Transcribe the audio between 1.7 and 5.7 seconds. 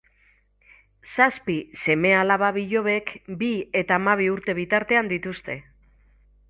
seme-alaba-bilobek bi eta hamabi urte bitartean dituzte.